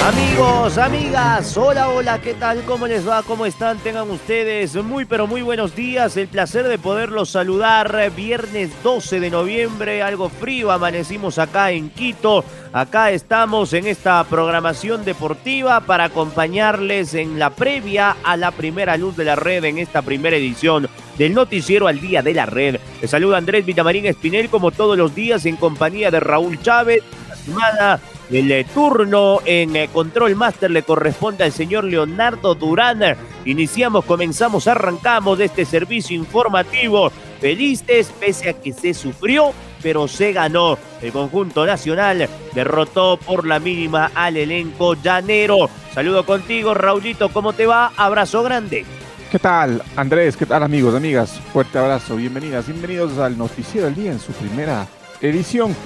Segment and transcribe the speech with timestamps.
[0.00, 2.62] Amigos, amigas, hola, hola, ¿qué tal?
[2.62, 3.22] ¿Cómo les va?
[3.24, 3.78] ¿Cómo están?
[3.78, 6.16] Tengan ustedes muy, pero muy buenos días.
[6.16, 8.12] El placer de poderlos saludar.
[8.14, 12.44] Viernes 12 de noviembre, algo frío, amanecimos acá en Quito.
[12.72, 19.16] Acá estamos en esta programación deportiva para acompañarles en la previa a la primera luz
[19.16, 22.78] de la red en esta primera edición del noticiero al día de la red.
[23.02, 27.02] Les saluda Andrés Vitamarín Espinel como todos los días en compañía de Raúl Chávez.
[27.48, 27.98] La
[28.30, 33.02] el eh, turno en eh, Control Master le corresponde al señor Leonardo Durán.
[33.44, 37.10] Iniciamos, comenzamos, arrancamos de este servicio informativo.
[37.40, 40.76] Felices, pese a que se sufrió, pero se ganó.
[41.00, 45.70] El conjunto nacional derrotó por la mínima al elenco llanero.
[45.94, 47.92] Saludo contigo, Raulito, ¿cómo te va?
[47.96, 48.84] Abrazo grande.
[49.30, 50.36] ¿Qué tal, Andrés?
[50.36, 51.38] ¿Qué tal, amigos, amigas?
[51.52, 54.86] Fuerte abrazo, bienvenidas, bienvenidos al Noticiero del Día en su primera
[55.20, 55.76] edición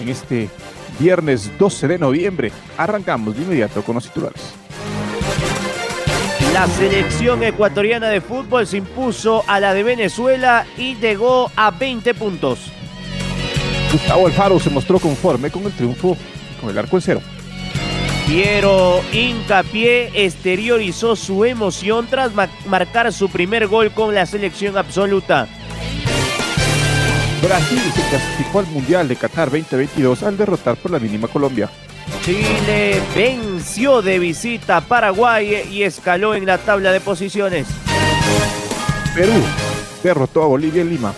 [0.00, 0.50] en este
[0.98, 2.52] viernes 12 de noviembre.
[2.76, 4.54] Arrancamos de inmediato con los titulares.
[6.52, 12.14] La selección ecuatoriana de fútbol se impuso a la de Venezuela y llegó a 20
[12.14, 12.70] puntos.
[13.90, 16.16] Gustavo Alfaro se mostró conforme con el triunfo
[16.60, 17.20] con el arco en cero.
[18.26, 22.32] Piero Hincapié exteriorizó su emoción tras
[22.66, 25.46] marcar su primer gol con la selección absoluta.
[27.44, 31.68] Brasil se clasificó al Mundial de Qatar 2022 al derrotar por la mínima Colombia.
[32.24, 37.66] Chile venció de visita a Paraguay y escaló en la tabla de posiciones.
[39.14, 39.32] Perú
[40.02, 41.14] derrotó a Bolivia en Lima.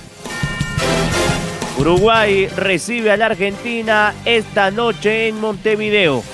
[1.78, 6.24] Uruguay recibe a la Argentina esta noche en Montevideo.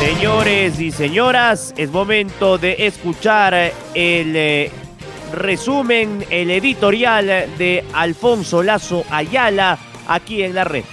[0.00, 4.70] Señores y señoras, es momento de escuchar el eh,
[5.34, 7.26] resumen, el editorial
[7.58, 9.78] de Alfonso Lazo Ayala
[10.08, 10.84] aquí en la red.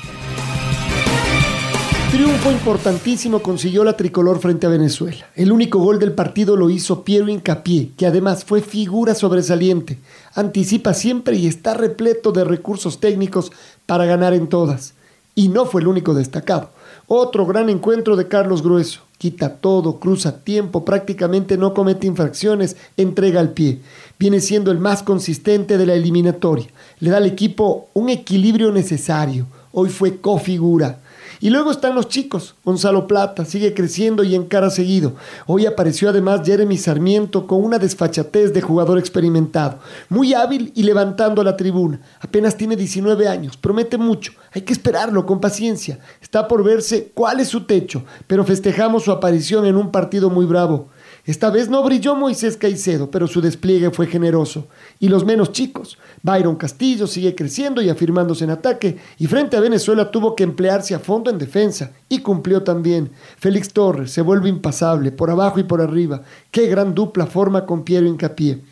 [2.11, 5.27] Triunfo importantísimo consiguió la tricolor frente a Venezuela.
[5.33, 9.97] El único gol del partido lo hizo Piero Incapié, que además fue figura sobresaliente.
[10.35, 13.53] Anticipa siempre y está repleto de recursos técnicos
[13.85, 14.93] para ganar en todas.
[15.35, 16.71] Y no fue el único destacado.
[17.07, 19.01] Otro gran encuentro de Carlos Grueso.
[19.21, 23.81] Quita todo, cruza tiempo, prácticamente no comete infracciones, entrega al pie
[24.21, 26.67] viene siendo el más consistente de la eliminatoria.
[26.99, 29.47] Le da al equipo un equilibrio necesario.
[29.71, 30.99] Hoy fue cofigura.
[31.43, 32.53] Y luego están los chicos.
[32.63, 35.15] Gonzalo Plata sigue creciendo y encara seguido.
[35.47, 39.79] Hoy apareció además Jeremy Sarmiento con una desfachatez de jugador experimentado.
[40.07, 41.99] Muy hábil y levantando la tribuna.
[42.19, 43.57] Apenas tiene 19 años.
[43.57, 44.33] Promete mucho.
[44.53, 45.97] Hay que esperarlo con paciencia.
[46.21, 48.03] Está por verse cuál es su techo.
[48.27, 50.89] Pero festejamos su aparición en un partido muy bravo.
[51.23, 54.67] Esta vez no brilló Moisés Caicedo, pero su despliegue fue generoso.
[54.99, 55.99] Y los menos chicos.
[56.23, 60.95] Byron Castillo sigue creciendo y afirmándose en ataque, y frente a Venezuela tuvo que emplearse
[60.95, 63.11] a fondo en defensa, y cumplió también.
[63.37, 66.23] Félix Torres se vuelve impasable, por abajo y por arriba.
[66.49, 68.63] Qué gran dupla forma con Piero Incapié.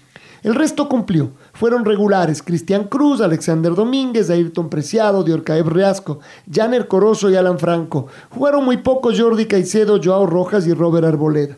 [0.41, 1.31] El resto cumplió.
[1.53, 6.19] Fueron regulares Cristian Cruz, Alexander Domínguez, Ayrton Preciado, Diorcaev Reasco,
[6.51, 8.07] Janer Corozo y Alan Franco.
[8.31, 11.57] Jugaron muy poco Jordi Caicedo, Joao Rojas y Robert Arboleda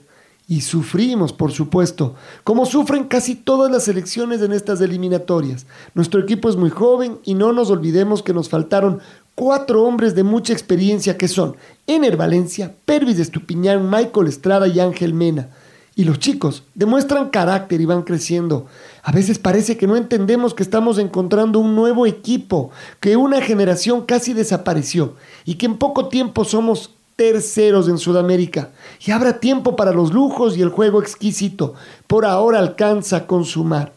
[0.51, 5.65] y sufrimos, por supuesto, como sufren casi todas las selecciones en estas eliminatorias.
[5.93, 8.99] Nuestro equipo es muy joven y no nos olvidemos que nos faltaron
[9.33, 11.55] cuatro hombres de mucha experiencia que son
[11.87, 15.47] Ener Valencia, Pervis Estupiñán, Michael Estrada y Ángel Mena.
[15.95, 18.65] Y los chicos demuestran carácter y van creciendo.
[19.03, 24.05] A veces parece que no entendemos que estamos encontrando un nuevo equipo, que una generación
[24.05, 25.15] casi desapareció
[25.45, 28.69] y que en poco tiempo somos terceros en Sudamérica.
[29.05, 31.73] Y habrá tiempo para los lujos y el juego exquisito.
[32.07, 33.93] Por ahora alcanza a consumar.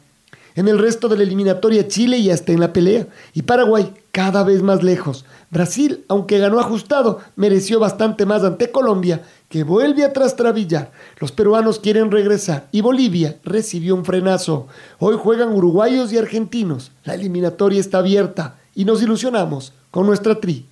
[0.57, 4.45] En el resto de la eliminatoria Chile ya está en la pelea y Paraguay cada
[4.45, 5.25] vez más lejos.
[5.51, 10.93] Brasil, aunque ganó ajustado, mereció bastante más ante Colombia, que vuelve a trastrabillar.
[11.19, 14.69] Los peruanos quieren regresar y Bolivia recibió un frenazo.
[15.01, 16.93] Hoy juegan uruguayos y argentinos.
[17.03, 20.69] La eliminatoria está abierta y nos ilusionamos con nuestra tri.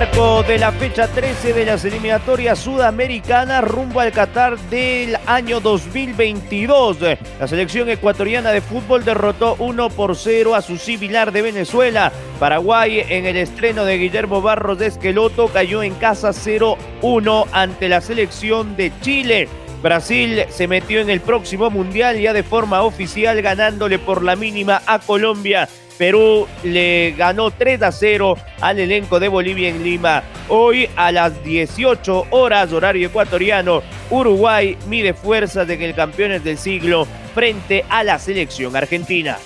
[0.00, 6.96] Marco de la fecha 13 de las eliminatorias sudamericanas rumbo al Qatar del año 2022.
[7.38, 12.12] La selección ecuatoriana de fútbol derrotó 1 por 0 a su similar de Venezuela.
[12.38, 18.00] Paraguay en el estreno de Guillermo Barros de Esqueloto cayó en casa 0-1 ante la
[18.00, 19.48] selección de Chile.
[19.82, 24.80] Brasil se metió en el próximo mundial ya de forma oficial ganándole por la mínima
[24.86, 25.68] a Colombia
[26.00, 30.22] Perú le ganó 3 a 0 al elenco de Bolivia en Lima.
[30.48, 37.06] Hoy a las 18 horas, horario ecuatoriano, Uruguay mide fuerzas en el Campeones del Siglo
[37.34, 39.36] frente a la selección argentina.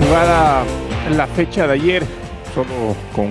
[0.00, 0.64] Jugada
[1.06, 2.02] en la fecha de ayer,
[2.52, 3.30] solo con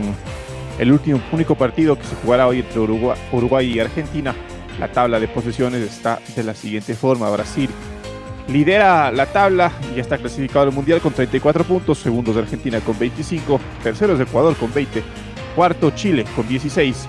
[0.80, 4.34] el último único partido que se jugará hoy entre Uruguay, Uruguay y Argentina.
[4.80, 7.30] La tabla de posesiones está de la siguiente forma.
[7.30, 7.70] Brasil
[8.52, 12.00] Lidera la tabla y ya está clasificado al Mundial con 34 puntos.
[12.00, 13.60] Segundos de Argentina con 25.
[13.84, 15.04] Terceros de Ecuador con 20.
[15.56, 17.08] Cuarto Chile con 16.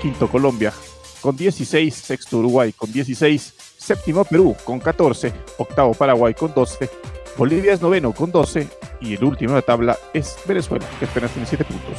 [0.00, 0.72] Quinto Colombia
[1.20, 1.94] con 16.
[1.94, 3.54] Sexto Uruguay con 16.
[3.76, 5.32] Séptimo Perú con 14.
[5.58, 6.90] Octavo Paraguay con 12.
[7.36, 8.68] Bolivia es noveno con 12.
[9.00, 11.98] Y el último de la tabla es Venezuela, que apenas tiene 7 puntos.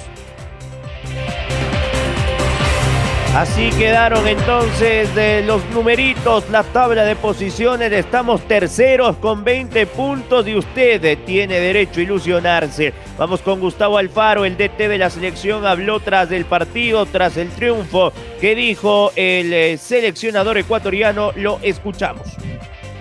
[3.36, 7.92] Así quedaron entonces de los numeritos, la tabla de posiciones.
[7.92, 12.94] Estamos terceros con 20 puntos y usted tiene derecho a ilusionarse.
[13.18, 17.50] Vamos con Gustavo Alfaro, el DT de la selección, habló tras el partido, tras el
[17.50, 21.32] triunfo que dijo el eh, seleccionador ecuatoriano.
[21.36, 22.28] Lo escuchamos.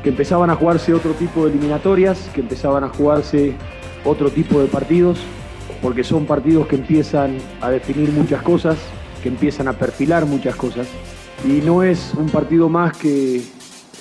[0.03, 3.53] Que empezaban a jugarse otro tipo de eliminatorias, que empezaban a jugarse
[4.03, 5.19] otro tipo de partidos,
[5.83, 8.79] porque son partidos que empiezan a definir muchas cosas
[9.23, 10.87] que empiezan a perfilar muchas cosas.
[11.45, 13.43] Y no es un partido más que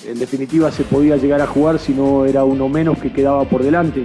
[0.06, 4.04] en definitiva se podía llegar a jugar, sino era uno menos que quedaba por delante.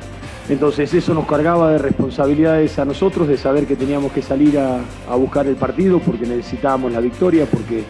[0.50, 4.80] Entonces eso nos cargaba de responsabilidades a nosotros, de saber que teníamos que salir a,
[5.16, 7.84] buscar el partido porque necesitábamos la victoria, porque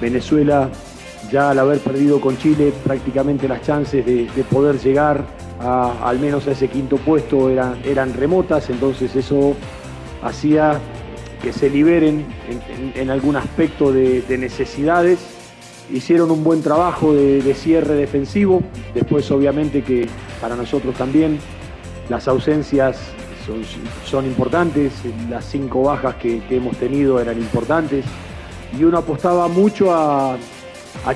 [0.00, 0.70] Venezuela
[1.30, 5.26] ya al haber perdido con Chile prácticamente las chances de, poder llegar
[5.60, 9.54] al menos a ese quinto puesto eran remotas, entonces eso
[10.22, 10.80] hacía
[11.42, 12.26] que se liberen
[12.94, 15.18] en, algún aspecto de, necesidades.
[15.92, 18.62] Hicieron un buen trabajo de, cierre defensivo,
[18.94, 20.06] después obviamente que
[20.40, 21.38] para nosotros también
[22.08, 22.98] las ausencias
[24.04, 24.92] son, importantes,
[25.30, 28.04] las cinco bajas que, hemos tenido eran importantes
[28.78, 30.36] y uno apostaba mucho a,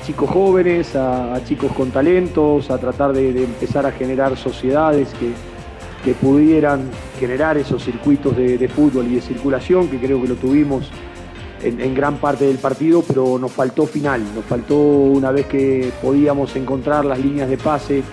[0.03, 5.31] chicos jóvenes, a, chicos con talentos, a tratar de empezar a generar sociedades que,
[6.03, 6.89] que pudieran
[7.19, 10.89] generar esos circuitos de, fútbol y de circulación, que creo que lo tuvimos
[11.61, 16.55] en, gran parte del partido, pero nos faltó final, nos faltó una vez que podíamos
[16.55, 18.03] encontrar las líneas de pase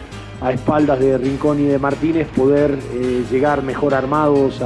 [0.40, 4.60] a espaldas de Rincón y de Martínez, poder eh, llegar mejor armados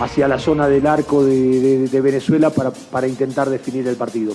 [0.00, 4.34] hacia la zona del arco de, Venezuela para, para intentar definir el partido.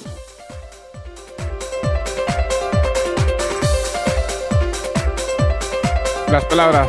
[6.34, 6.88] Las palabras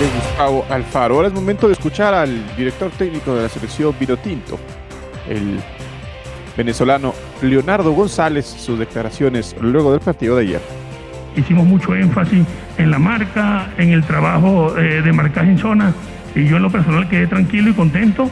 [0.00, 1.16] de Gustavo Alfaro.
[1.16, 4.58] Ahora es momento de escuchar al director técnico de la selección Tinto,
[5.28, 5.60] el
[6.56, 7.12] venezolano
[7.42, 10.62] Leonardo González, sus declaraciones luego del partido de ayer.
[11.36, 12.46] Hicimos mucho énfasis
[12.78, 15.92] en la marca, en el trabajo eh, de marcaje en zona,
[16.34, 18.30] y yo en lo personal quedé tranquilo y contento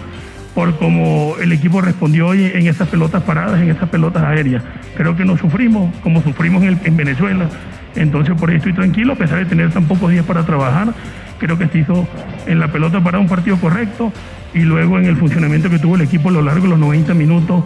[0.54, 4.62] por cómo el equipo respondió hoy en esas pelotas paradas, en esas pelotas aéreas.
[4.96, 7.50] Creo que no sufrimos como sufrimos en Venezuela.
[7.96, 10.94] Entonces por ahí estoy tranquilo, a pesar de tener tan pocos días para trabajar
[11.38, 12.06] creo que se hizo
[12.46, 14.12] en la pelota para un partido correcto
[14.52, 17.14] y luego en el funcionamiento que tuvo el equipo a lo largo de los 90
[17.14, 17.64] minutos,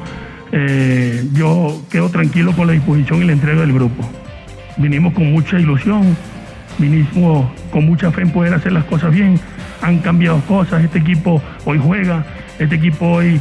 [0.53, 4.09] eh, yo quedo tranquilo con la disposición y la entrega del grupo.
[4.79, 6.17] Vinimos con mucha ilusión,
[6.79, 9.39] vinimos con mucha fe en poder hacer las cosas bien.
[9.83, 12.25] Han cambiado cosas, este equipo hoy juega,
[12.59, 13.41] este equipo hoy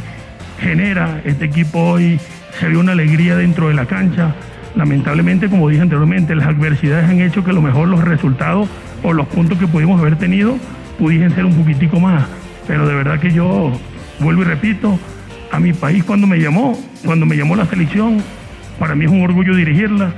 [0.60, 2.20] genera, este equipo hoy
[2.58, 4.34] se ve una alegría dentro de la cancha.
[4.78, 8.68] Lamentablemente, como dije anteriormente, las adversidades han hecho que a lo mejor los resultados
[9.02, 10.56] o los puntos que pudimos haber tenido
[11.00, 12.24] pudiesen ser un poquitico más.
[12.68, 13.72] Pero de verdad que yo
[14.20, 14.96] vuelvo y repito,
[15.50, 18.22] a mi país cuando me llamó, cuando me llamó la selección,
[18.78, 20.12] para mí es un orgullo dirigirla.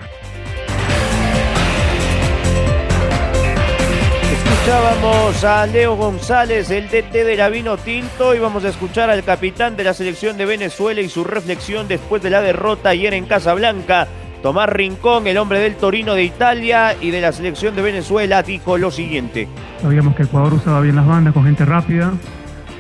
[4.30, 9.24] Escuchábamos a Leo González, el DT de la Vino Tinto, y vamos a escuchar al
[9.24, 13.24] capitán de la selección de Venezuela y su reflexión después de la derrota ayer en
[13.24, 14.06] Casablanca
[14.42, 18.78] Tomás Rincón, el hombre del Torino de Italia y de la selección de Venezuela, dijo
[18.78, 19.48] lo siguiente.
[19.82, 22.12] Sabíamos que Ecuador usaba bien las bandas con gente rápida.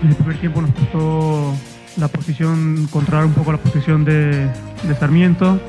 [0.02, 1.54] En el primer tiempo nos costó
[1.98, 4.48] la posición, controlar un poco la posición de,
[4.98, 5.60] Sarmiento,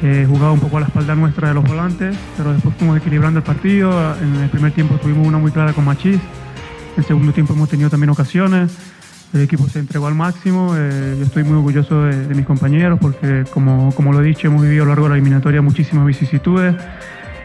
[0.00, 3.38] que jugaba un poco a la espalda nuestra de los volantes, pero después fuimos equilibrando
[3.38, 4.14] el partido.
[4.20, 6.20] En el primer tiempo tuvimos una muy clara con Machís.
[6.98, 8.76] el segundo tiempo hemos tenido también ocasiones,
[9.32, 13.44] el equipo se entregó al máximo, eh, yo estoy muy orgulloso de, mis compañeros porque
[13.52, 16.74] como, como lo he dicho, hemos vivido a lo largo de la eliminatoria muchísimas vicisitudes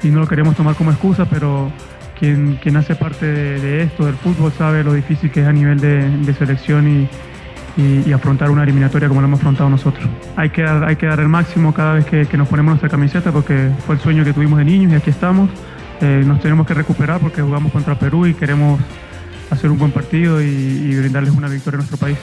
[0.02, 1.72] y no lo queremos tomar como excusa, pero
[2.20, 5.80] quien, quien hace parte de, esto, del fútbol, sabe lo difícil que es a nivel
[5.80, 7.10] de, selección y,
[8.08, 10.08] y, afrontar una eliminatoria como la hemos afrontado nosotros.
[10.36, 12.90] Hay que dar, hay que dar el máximo cada vez que, que nos ponemos nuestra
[12.90, 15.50] camiseta porque fue el sueño que tuvimos de niños y aquí estamos.
[16.02, 18.80] Eh, nos tenemos que recuperar porque jugamos contra Perú y queremos
[19.50, 22.18] hacer un buen partido y, y brindarles una victoria a nuestro país.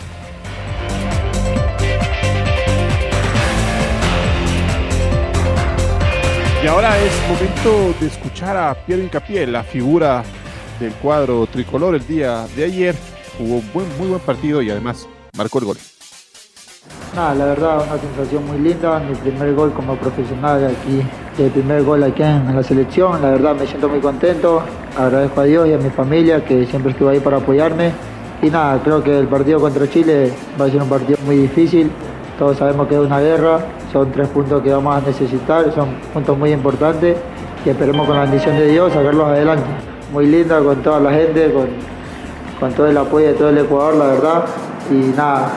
[6.62, 10.22] Y ahora es momento de escuchar a Piero Incapié, la figura
[10.78, 12.94] del cuadro tricolor el día de ayer.
[13.36, 15.78] Jugó un buen, muy buen partido y además marcó el gol.
[17.16, 19.00] Nada, la verdad, una sensación muy linda.
[19.00, 21.02] Mi primer gol como profesional aquí,
[21.38, 23.22] el primer gol aquí en, la selección.
[23.22, 24.62] La verdad, me siento muy contento.
[24.98, 27.92] Agradezco a Dios y a mi familia que siempre estuvo ahí para apoyarme.
[28.42, 31.90] Y nada, creo que el partido contra Chile va a ser un partido muy difícil.
[32.38, 33.60] Todos sabemos que es una guerra.
[33.92, 35.72] Son tres puntos que vamos a necesitar.
[35.74, 37.16] Son puntos muy importantes.
[37.64, 39.64] Y esperemos con la bendición de Dios sacarlos adelante.
[40.12, 41.68] Muy linda con toda la gente, con,
[42.60, 44.44] con todo el apoyo de todo el Ecuador, la verdad.
[44.90, 45.48] Y nada,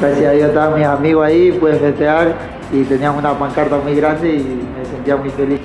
[0.00, 2.34] gracias a Dios estaban mis amigos ahí, pude festejar
[2.72, 4.71] y tenían una pancarta muy grande y
[5.16, 5.60] muy feliz.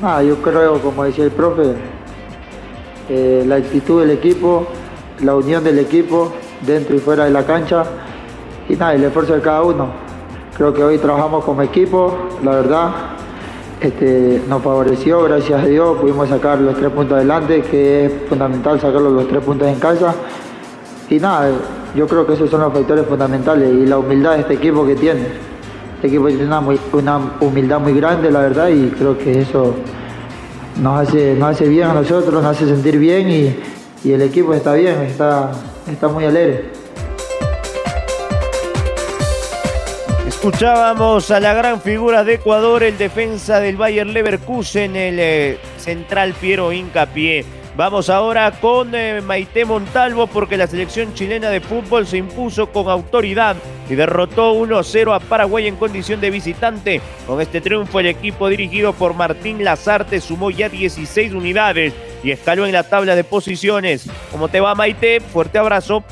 [0.00, 1.74] Nada, yo creo, como decía el profe,
[3.08, 4.66] eh, la actitud del equipo,
[5.22, 6.32] la unión del equipo
[6.64, 7.84] dentro y fuera de la cancha
[8.68, 9.88] y nada, el esfuerzo de cada uno.
[10.56, 12.90] Creo que hoy trabajamos como equipo, la verdad,
[13.80, 18.78] este, nos favoreció, gracias a Dios, pudimos sacar los tres puntos adelante, que es fundamental
[18.80, 20.14] sacar los tres puntos en casa.
[21.08, 21.50] Y nada,
[21.94, 24.94] yo creo que esos son los factores fundamentales y la humildad de este equipo que
[24.94, 25.49] tiene.
[26.00, 29.74] Este equipo tiene una, humildad muy grande, la verdad, y creo que eso
[30.80, 34.72] nos hace, nos hace bien a nosotros, nos hace sentir bien y, el equipo está
[34.72, 35.52] bien, está,
[35.86, 36.70] está muy alegre.
[40.26, 46.32] Escuchábamos a la gran figura de Ecuador, el defensa del Bayer Leverkusen, el eh, central
[46.32, 47.59] Piero Incapié.
[47.76, 52.88] Vamos ahora con eh, Maite Montalvo porque la selección chilena de fútbol se impuso con
[52.88, 53.56] autoridad
[53.88, 57.00] y derrotó 1-0 a Paraguay en condición de visitante.
[57.26, 62.66] Con este triunfo el equipo dirigido por Martín Lazarte sumó ya 16 unidades y escaló
[62.66, 64.08] en la tabla de posiciones.
[64.32, 65.20] ¿Cómo te va Maite?
[65.20, 66.04] Fuerte abrazo.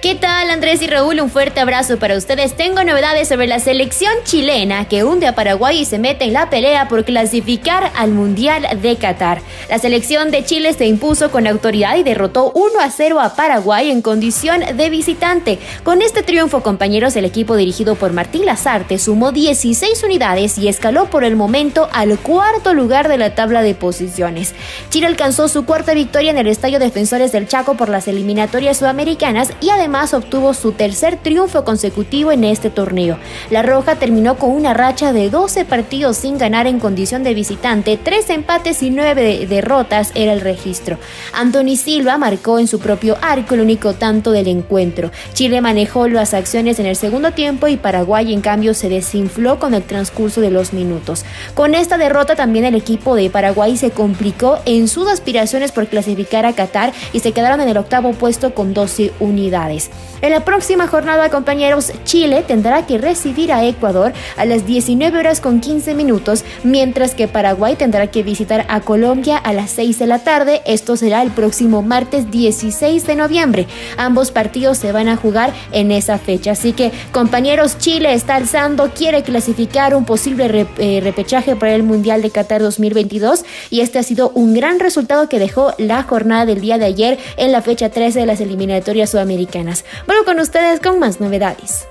[0.00, 1.20] ¿Qué tal Andrés y Raúl?
[1.20, 2.56] Un fuerte abrazo para ustedes.
[2.56, 6.48] Tengo novedades sobre la selección chilena que hunde a Paraguay y se mete en la
[6.50, 9.40] pelea por clasificar al Mundial de Qatar.
[9.68, 13.90] La selección de Chile se impuso con autoridad y derrotó 1 a 0 a Paraguay
[13.90, 15.58] en condición de visitante.
[15.82, 21.06] Con este triunfo, compañeros, el equipo dirigido por Martín Lazarte sumó 16 unidades y escaló
[21.06, 24.54] por el momento al cuarto lugar de la tabla de posiciones.
[24.90, 29.50] Chile alcanzó su cuarta victoria en el Estadio Defensores del Chaco por las eliminatorias sudamericanas
[29.60, 33.16] y además obtuvo su tercer triunfo consecutivo en este torneo.
[33.50, 37.98] La Roja terminó con una racha de 12 partidos sin ganar en condición de visitante,
[38.02, 40.98] 3 empates y 9 de- derrotas era el registro.
[41.32, 45.10] Anthony Silva marcó en su propio arco el único tanto del encuentro.
[45.32, 49.72] Chile manejó las acciones en el segundo tiempo y Paraguay en cambio se desinfló con
[49.74, 51.24] el transcurso de los minutos.
[51.54, 56.44] Con esta derrota también el equipo de Paraguay se complicó en sus aspiraciones por clasificar
[56.46, 59.77] a Qatar y se quedaron en el octavo puesto con 12 unidades.
[60.20, 65.40] En la próxima jornada, compañeros, Chile tendrá que recibir a Ecuador a las 19 horas
[65.40, 70.06] con 15 minutos, mientras que Paraguay tendrá que visitar a Colombia a las 6 de
[70.06, 70.62] la tarde.
[70.66, 73.66] Esto será el próximo martes 16 de noviembre.
[73.96, 76.52] Ambos partidos se van a jugar en esa fecha.
[76.52, 82.22] Así que, compañeros, Chile está alzando, quiere clasificar un posible eh, repechaje para el Mundial
[82.22, 86.60] de Qatar 2022 y este ha sido un gran resultado que dejó la jornada del
[86.60, 89.67] día de ayer en la fecha 13 de las eliminatorias sudamericanas.
[90.06, 91.86] Vuelvo con ustedes con más novedades.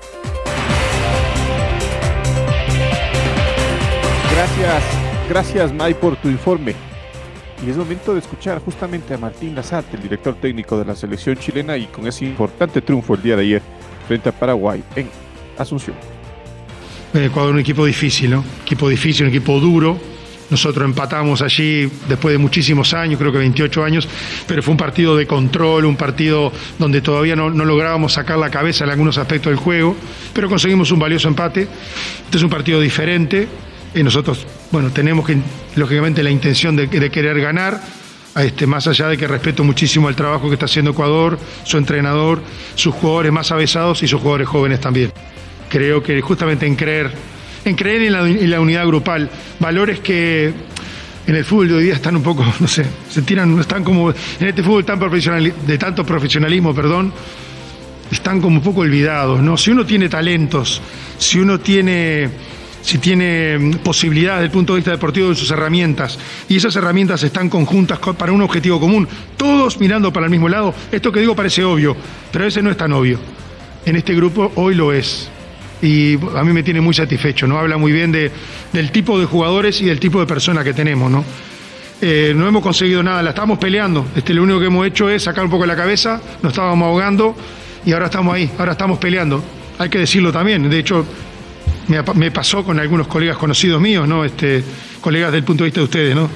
[4.32, 4.82] Gracias,
[5.28, 6.74] gracias May por tu informe.
[7.66, 11.36] Y es momento de escuchar justamente a Martín Lazarte, el director técnico de la selección
[11.36, 13.62] chilena y con ese importante triunfo el día de ayer
[14.06, 15.08] frente a Paraguay en
[15.56, 15.96] Asunción.
[17.14, 18.44] Ecuador un equipo difícil, ¿no?
[18.62, 19.98] Equipo difícil, un equipo duro.
[20.50, 24.08] Nosotros empatamos allí después de muchísimos años, creo que 28 años,
[24.46, 28.84] pero fue un partido de control, un partido donde todavía no, lográbamos sacar la cabeza
[28.84, 29.94] en algunos aspectos del juego,
[30.32, 31.68] pero conseguimos un valioso empate.
[32.24, 33.46] Este es un partido diferente
[33.94, 35.36] y nosotros, bueno, tenemos que,
[35.76, 37.80] lógicamente, la intención de, de querer ganar,
[38.36, 42.40] este, más allá de que respeto muchísimo el trabajo que está haciendo Ecuador, su entrenador,
[42.74, 45.12] sus jugadores más avesados y sus jugadores jóvenes también.
[45.68, 47.12] Creo que justamente en creer,
[47.68, 50.52] en creer en la, unidad grupal, valores que
[51.26, 54.10] en el fútbol de hoy día están un poco, no sé, se tiran, están como,
[54.10, 57.12] en este fútbol tan profesional, de tanto profesionalismo, perdón,
[58.10, 59.56] están como un poco olvidados, ¿no?
[59.56, 60.80] Si uno tiene talentos,
[61.18, 62.30] si uno tiene,
[62.80, 66.74] si tiene mm, posibilidades desde el punto de vista deportivo de sus herramientas, y esas
[66.76, 69.06] herramientas están conjuntas para un objetivo común,
[69.36, 71.94] todos mirando para el mismo lado, esto que digo parece obvio,
[72.32, 73.18] pero ese no es tan obvio.
[73.84, 75.30] En este grupo hoy lo es.
[75.80, 77.58] Y a mí me tiene muy satisfecho, ¿no?
[77.58, 78.30] Habla muy bien de,
[78.72, 81.24] del tipo de jugadores y del tipo de personas que tenemos, ¿no?
[82.00, 84.06] Eh, no hemos conseguido nada, la estamos peleando.
[84.14, 87.34] Este, lo único que hemos hecho es sacar un poco la cabeza, nos estábamos ahogando
[87.84, 89.42] y ahora estamos ahí, ahora estamos peleando.
[89.78, 90.68] Hay que decirlo también.
[90.68, 91.04] De hecho,
[91.88, 94.24] me, pasó con algunos colegas conocidos míos, ¿no?
[94.24, 94.62] Este,
[95.00, 96.28] colegas del punto de vista de ustedes, ¿no?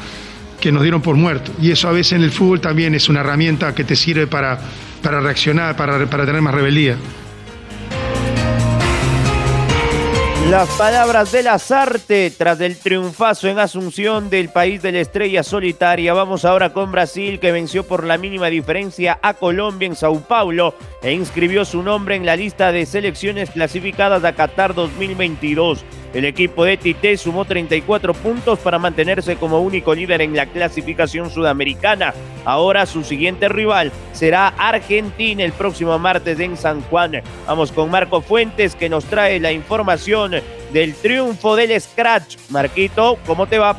[0.61, 1.53] Que nos dieron por muerto.
[1.61, 4.59] Y eso a veces en el fútbol también es una herramienta que te sirve para,
[5.03, 6.97] para reaccionar, para, para tener más rebeldía.
[10.53, 16.13] Las palabras de Lazarte tras el triunfazo en Asunción del país de la estrella solitaria.
[16.13, 20.75] Vamos ahora con Brasil que venció por la mínima diferencia a Colombia en Sao Paulo
[21.03, 25.87] e inscribió su nombre en la lista de selecciones clasificadas a Qatar 2022.
[26.13, 31.31] El equipo de Tite sumó 34 puntos para mantenerse como único líder en la clasificación
[31.31, 32.13] sudamericana.
[32.45, 37.23] Ahora su siguiente rival será Argentina el próximo martes en San Juan.
[37.47, 40.42] Vamos con Marco Fuentes que nos trae la información
[40.73, 42.37] del triunfo del Scratch.
[42.51, 43.77] Marquito, ¿cómo te va?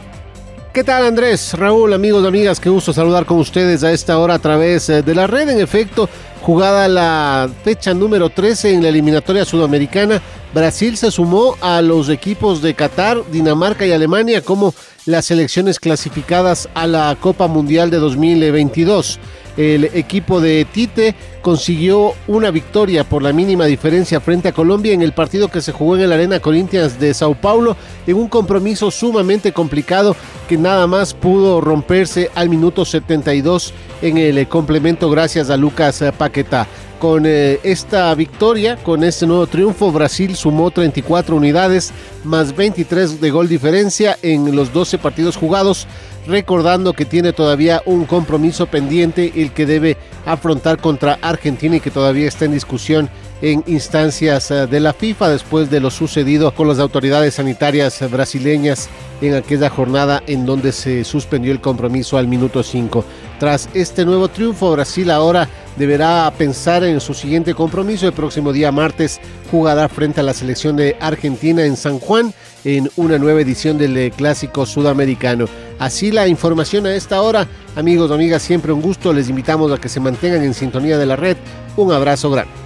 [0.73, 1.53] ¿Qué tal Andrés?
[1.53, 5.13] Raúl, amigos, amigas, qué gusto saludar con ustedes a esta hora a través eh, de
[5.13, 5.47] la red.
[5.50, 6.09] En efecto,
[6.41, 10.19] jugada la fecha número 13 en la eliminatoria sudamericana,
[10.51, 14.73] Brasil se sumó a los equipos de Qatar, Dinamarca y Alemania como
[15.05, 19.19] las selecciones clasificadas a la Copa Mundial de 2022
[19.57, 25.01] el equipo de Tite consiguió una victoria por la mínima diferencia frente a Colombia en
[25.01, 27.75] el partido que se jugó en el Arena Corinthians de Sao Paulo
[28.07, 30.15] en un compromiso sumamente complicado
[30.48, 36.67] que nada más pudo romperse al minuto 72 en el complemento gracias a Lucas Paquetá.
[37.00, 41.92] Con eh, esta victoria, con este nuevo triunfo, Brasil sumó 34 unidades
[42.24, 45.85] más 23 de gol diferencia en los 12 partidos jugados
[46.27, 51.92] recordando que tiene todavía un compromiso pendiente el que debe afrontar contra Argentina y que
[51.92, 53.09] todavía está en discusión
[53.42, 58.90] en instancias eh, de la FIFA después de lo sucedido con las autoridades sanitarias brasileñas
[59.22, 63.03] en aquella jornada en donde se suspendió el compromiso al minuto 5.
[63.44, 68.08] Tras este nuevo triunfo, Brasil ahora deberá pensar en su siguiente compromiso.
[68.08, 69.20] El próximo día martes
[69.51, 73.98] jugará frente a la selección de Argentina en San Juan en una nueva edición del
[73.98, 75.48] eh, Clásico Sudamericano.
[75.77, 77.46] Así la información a esta hora.
[77.75, 79.12] Amigos, amigas, siempre un gusto.
[79.12, 81.36] Les invitamos a que se mantengan en sintonía de la red.
[81.75, 82.62] Un abrazo grande.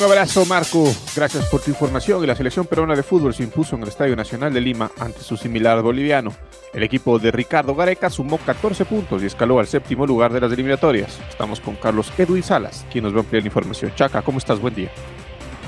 [0.00, 0.90] Un abrazo, Marco.
[1.14, 2.26] Gracias por tu información.
[2.26, 5.36] la selección peruana de fútbol se impuso en el Estadio Nacional de Lima ante su
[5.36, 6.32] similar boliviano.
[6.72, 10.50] El equipo de Ricardo Gareca sumó 14 puntos y escaló al séptimo lugar de las
[10.52, 11.18] eliminatorias.
[11.28, 13.92] Estamos con Carlos Edwin Salas, quien nos va a ampliar la información.
[13.94, 14.58] Chaca, ¿cómo estás?
[14.58, 14.90] Buen día.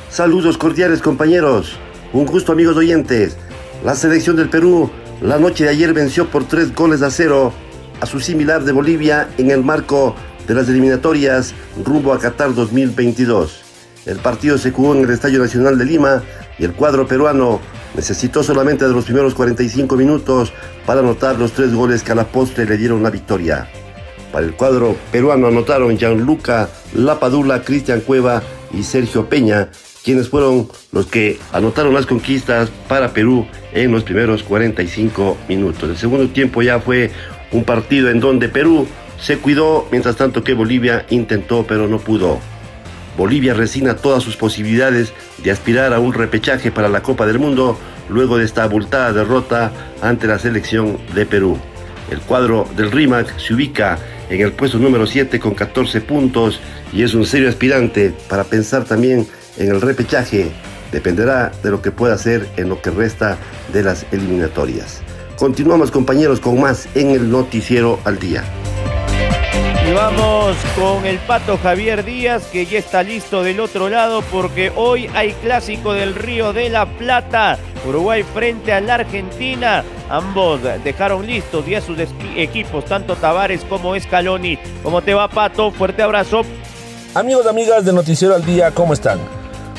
[0.09, 1.77] Saludos cordiales, compañeros.
[2.15, 3.37] Un gusto, amigos oyentes.
[3.85, 4.91] La selección del Perú
[5.21, 7.53] la noche de ayer venció por tres goles a cero
[8.01, 10.17] a su similar de Bolivia en el marco
[10.49, 13.72] de las eliminatorias rumbo a Qatar 2022.
[14.05, 16.23] El partido se jugó en el Estadio Nacional de Lima
[16.59, 17.61] y el cuadro peruano
[17.95, 20.53] necesitó solamente de los primeros 45 minutos
[20.87, 23.69] para anotar los tres goles que a la postre le dieron la victoria.
[24.33, 29.69] Para el cuadro peruano anotaron Gianluca Lapadula, Cristian Cueva y Sergio Peña,
[30.03, 35.91] quienes fueron los que anotaron las conquistas para Perú en los primeros 45 minutos.
[35.91, 37.13] El segundo tiempo ya fue
[37.53, 38.89] un partido en donde Perú
[39.21, 42.41] se cuidó, mientras tanto que Bolivia intentó pero no pudo.
[43.17, 47.79] Bolivia resina todas sus posibilidades de aspirar a un repechaje para la Copa del Mundo
[48.09, 51.59] luego de esta abultada derrota ante la selección de Perú.
[52.11, 53.99] El cuadro del RIMAC se ubica
[54.29, 56.61] en el puesto número 7 con 14 puntos
[56.93, 59.27] y es un serio aspirante para pensar también
[59.59, 60.51] en el repechaje.
[60.91, 63.39] Dependerá de lo que pueda hacer en lo que resta
[63.73, 65.01] de las eliminatorias.
[65.37, 68.45] Continuamos compañeros con más en el noticiero al día.
[69.95, 75.11] Vamos con el pato Javier Díaz, que ya está listo del otro lado, porque hoy
[75.15, 77.59] hay clásico del Río de la Plata.
[77.87, 79.85] Uruguay frente a la Argentina.
[80.09, 81.99] Ambos dejaron listos ya sus
[82.37, 84.59] equipos, tanto Tavares como Scaloni.
[84.83, 85.71] ¿Cómo te va, Pato?
[85.71, 86.43] Fuerte abrazo.
[87.15, 89.19] Amigos amigas de Noticiero al Día, ¿cómo están?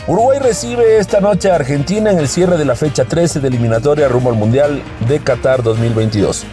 [0.05, 4.07] Uruguay recibe esta noche a Argentina en el cierre de la fecha 13 de eliminatoria
[4.07, 6.45] rumbo al Mundial de Qatar 2022.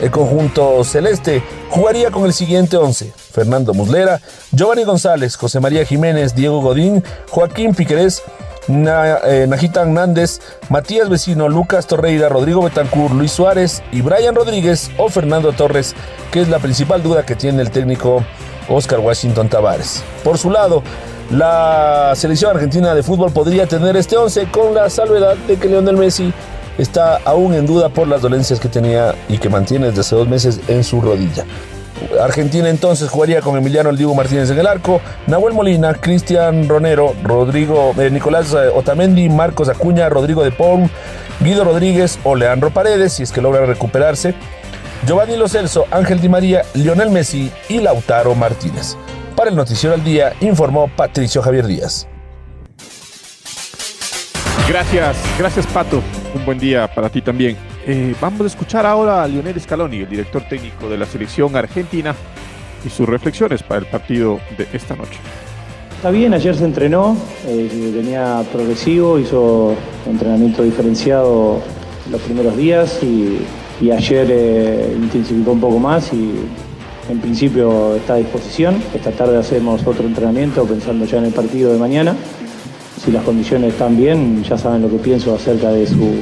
[0.00, 3.12] El conjunto celeste jugaría con el siguiente 11.
[3.32, 8.22] Fernando Muslera, Giovanni González, José María Jiménez, Diego Godín, Joaquín Piquerés,
[8.68, 15.08] eh, Najita Hernández, Matías Vecino, Lucas Torreira, Rodrigo Betancur, Luis Suárez y Brian Rodríguez o
[15.08, 15.94] Fernando Torres,
[16.30, 18.24] que es la principal duda que tiene el técnico
[18.68, 20.02] Oscar Washington Tavares.
[20.24, 20.82] Por su lado,
[21.30, 25.96] la selección argentina de fútbol podría tener este 11 con la salvedad de que Lionel
[25.96, 26.32] Messi
[26.80, 30.28] está aún en duda por las dolencias que tenía y que mantiene desde hace dos
[30.28, 31.44] meses en su rodilla.
[32.20, 37.92] Argentina entonces jugaría con Emiliano El Martínez en el arco, Nahuel Molina, Cristian Ronero, Rodrigo,
[37.98, 40.88] eh, Nicolás eh, Otamendi, Marcos Acuña, Rodrigo de Paul,
[41.40, 44.34] Guido Rodríguez o Leandro Paredes, si es que logra recuperarse,
[45.06, 48.96] Giovanni Lo Celso, Ángel Di María, Lionel Messi y Lautaro Martínez.
[49.36, 52.06] Para el Noticiero al Día informó Patricio Javier Díaz.
[54.68, 56.02] Gracias, gracias Pato.
[56.34, 57.56] Un buen día para ti también.
[57.86, 62.14] Eh, vamos a escuchar ahora a Lionel Scaloni, el director técnico de la selección argentina,
[62.84, 65.18] y sus reflexiones para el partido de esta noche.
[65.96, 67.16] Está bien, ayer se entrenó,
[67.46, 69.74] eh, venía progresivo, hizo
[70.06, 71.60] entrenamiento diferenciado
[72.10, 73.40] los primeros días y,
[73.90, 76.32] ayer eh, intensificó un poco más y
[77.10, 78.82] en principio está a disposición.
[78.94, 82.14] Esta tarde hacemos otro entrenamiento pensando ya en el partido de mañana.
[83.04, 86.20] Si las condiciones están bien, ya saben lo que pienso acerca de su,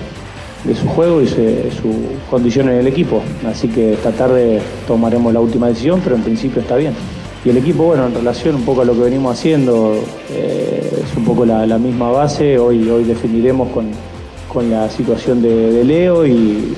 [0.63, 1.93] de su juego y su
[2.31, 3.21] condición en el equipo.
[3.45, 6.95] Así que esta tarde tomaremos la última decisión, pero en principio está bien.
[7.45, 9.95] Y el equipo, bueno, en relación un poco a lo que venimos haciendo,
[10.31, 12.59] eh, es un poco la, misma base.
[12.61, 16.77] Hoy, hoy definiremos con, la situación de, Leo y,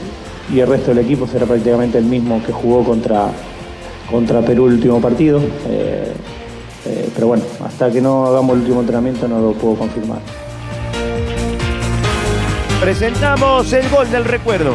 [0.55, 3.31] el resto del equipo será prácticamente el mismo que jugó contra,
[4.11, 5.41] contra Perú el último partido.
[5.69, 6.13] Eh,
[6.87, 10.21] eh, pero bueno, hasta que no hagamos el último entrenamiento no lo puedo confirmar.
[12.81, 14.75] Presentamos el gol del recuerdo.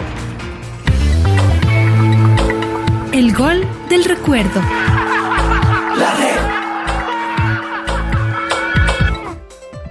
[3.12, 4.62] El gol del recuerdo.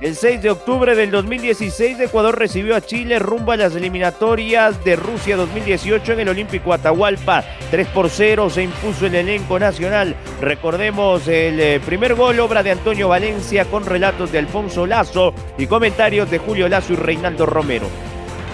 [0.05, 4.97] El 6 de octubre del 2016, Ecuador recibió a Chile rumbo a las eliminatorias de
[4.97, 7.43] Rusia 2018 en el Olímpico Atahualpa.
[7.71, 10.15] 3 por 0 se impuso el elenco nacional.
[10.43, 15.67] Recordemos el eh, primer gol, obra de Antonio Valencia, con relatos de Alfonso Lazo y
[15.67, 17.87] comentarios de Julio Lazo y Reinaldo Romero.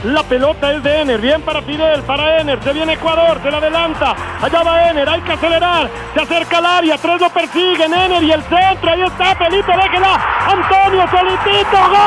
[0.04, 1.20] La pelota es de Ener.
[1.20, 2.62] Bien para Fidel, para Ener.
[2.62, 4.16] Se viene Ecuador, se la adelanta.
[4.40, 5.90] Allá va Ener, hay que acelerar.
[6.14, 7.92] Se acerca al área, tres lo persiguen.
[7.92, 8.90] Ener y el centro.
[8.90, 10.14] Ahí está Felipe, déjela.
[10.48, 11.76] Antonio solitito.
[11.76, 11.98] ¡Gol!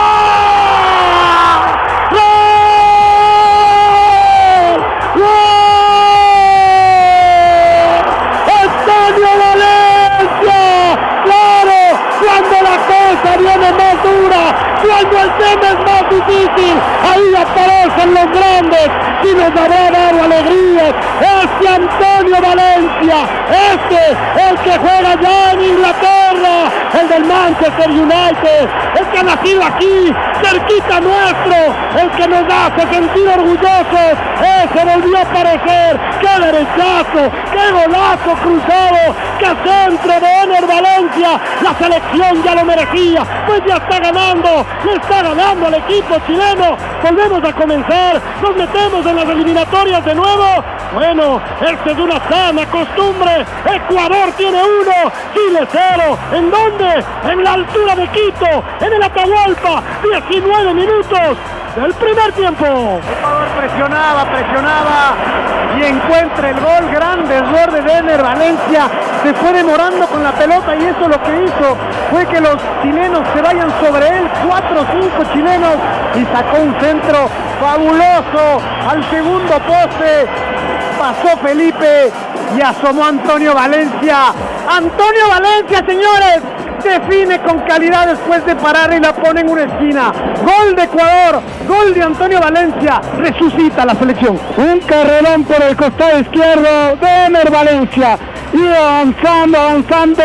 [2.11, 2.19] ¡Gol!
[5.15, 5.53] ¡Gol!
[13.37, 16.75] viene más dura, cuando el tema es más difícil,
[17.09, 18.89] ahí aparecen los grandes
[19.23, 20.93] y nos habrá dado alegrías.
[21.21, 23.17] Este Antonio Valencia,
[23.71, 28.69] este, el que juega ya en Inglaterra, el del Manchester United,
[28.99, 31.55] el que ha nacido aquí, cerquita nuestro,
[32.01, 39.15] el que nos hace sentir orgullosos, ese volvió a aparecer, qué derechazo, qué golazo cruzado,
[39.39, 44.93] qué centro de Ener Valencia, la selección ya lo merecía, pues ya está ganando, le
[44.93, 46.77] está ganando al equipo chileno.
[47.03, 50.63] Volvemos a comenzar, nos metemos en las eliminatorias de nuevo.
[50.93, 53.45] Bueno, esta es una sana costumbre.
[53.65, 56.17] Ecuador tiene uno, Chile cero.
[56.31, 57.03] ¿En dónde?
[57.29, 61.37] En la altura de Quito, en el Atahualpa, 19 minutos
[61.75, 62.65] del primer tiempo.
[62.65, 65.15] Ecuador presionaba, presionaba
[65.77, 66.91] y encuentra el gol.
[66.91, 68.89] Grande error de Denner Valencia.
[69.23, 71.77] Se fue demorando con la pelota y eso lo que hizo
[72.11, 74.29] fue que los chilenos se vayan sobre él.
[74.47, 75.75] Cuatro o cinco chilenos
[76.15, 80.27] y sacó un centro fabuloso al segundo poste.
[80.99, 82.11] Pasó Felipe
[82.55, 84.33] y asomó Antonio Valencia.
[84.69, 86.41] Antonio Valencia, señores,
[86.89, 90.11] define con calidad después de parar y la pone en una esquina.
[90.43, 94.39] Gol de Ecuador, gol de Antonio Valencia, resucita la selección.
[94.57, 98.17] Un carrerón por el costado izquierdo de Ener Valencia.
[98.53, 100.23] Y avanzando, avanzando,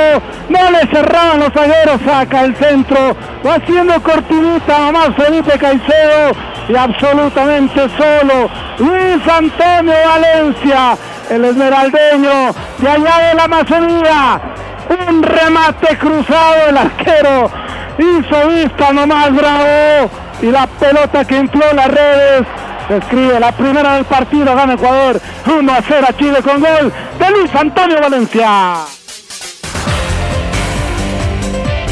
[0.48, 3.16] no le cerraban los agueros, saca el centro,
[3.46, 6.32] va haciendo cortinita nomás Felipe Caicedo
[6.68, 10.98] y absolutamente solo Luis Antonio Valencia,
[11.30, 14.40] el esmeraldeño de allá de la Amazonía,
[14.88, 17.50] un remate cruzado, el arquero
[17.98, 22.46] hizo vista nomás bravo y la pelota que infló las redes.
[22.88, 27.30] escribe la primera del partido, gana Ecuador 1 a 0 a Chile con gol de
[27.30, 28.86] Luis Antonio Valencia.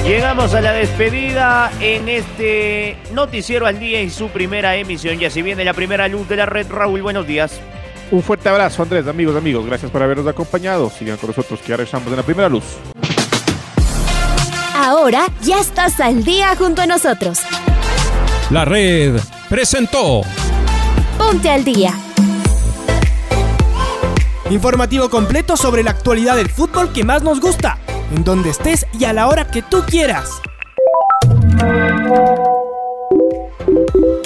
[0.04, 5.18] Llegamos a la despedida en este noticiero al día y su primera emisión.
[5.18, 7.60] Ya si viene la primera luz de la red, Raúl, buenos días.
[8.10, 9.66] Un fuerte abrazo, Andrés, amigos, amigos.
[9.66, 10.90] Gracias por habernos acompañado.
[10.90, 12.64] Sigan con nosotros que ya regresamos en la primera luz.
[14.74, 17.40] Ahora ya estás al día junto a nosotros.
[18.50, 20.22] La red presentó
[21.18, 21.92] Ponte al día.
[24.50, 27.78] Informativo completo sobre la actualidad del fútbol que más nos gusta,
[28.14, 30.30] en donde estés y a la hora que tú quieras.